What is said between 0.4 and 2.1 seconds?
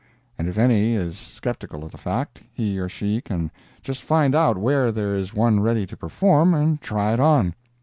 if any is skeptical of the